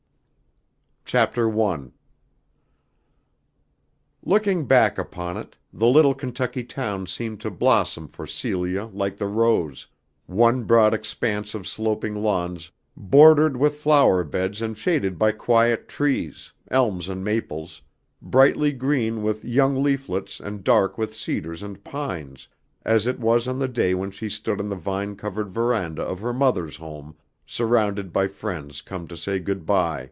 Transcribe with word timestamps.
The 1.03 1.17
Way 1.17 1.23
of 1.23 1.35
the 1.35 1.47
Wind 1.49 1.57
CHAPTER 1.57 1.67
I. 1.67 1.91
Looking 4.23 4.65
back 4.65 4.97
upon 4.97 5.35
it, 5.35 5.57
the 5.73 5.87
little 5.87 6.13
Kentucky 6.13 6.63
town 6.63 7.05
seemed 7.07 7.41
to 7.41 7.51
blossom 7.51 8.07
for 8.07 8.25
Celia 8.25 8.85
like 8.93 9.17
the 9.17 9.27
rose, 9.27 9.87
one 10.27 10.63
broad 10.63 10.93
expanse 10.93 11.53
of 11.53 11.67
sloping 11.67 12.15
lawns 12.23 12.71
bordered 12.95 13.57
with 13.57 13.81
flower 13.81 14.23
beds 14.23 14.61
and 14.61 14.77
shaded 14.77 15.19
by 15.19 15.33
quiet 15.33 15.89
trees, 15.89 16.53
elms 16.69 17.09
and 17.09 17.25
maples, 17.25 17.81
brightly 18.21 18.71
green 18.71 19.21
with 19.21 19.43
young 19.43 19.83
leaflets 19.83 20.39
and 20.39 20.63
dark 20.63 20.97
with 20.97 21.13
cedars 21.13 21.61
and 21.61 21.83
pines, 21.83 22.47
as 22.83 23.05
it 23.05 23.19
was 23.19 23.49
on 23.49 23.59
the 23.59 23.67
day 23.67 23.93
when 23.93 24.11
she 24.11 24.29
stood 24.29 24.61
on 24.61 24.69
the 24.69 24.77
vine 24.77 25.17
covered 25.17 25.49
veranda 25.49 26.03
of 26.03 26.21
her 26.21 26.31
mother's 26.31 26.77
home, 26.77 27.17
surrounded 27.45 28.13
by 28.13 28.27
friends 28.29 28.81
come 28.81 29.09
to 29.09 29.17
say 29.17 29.37
good 29.39 29.65
by. 29.65 29.99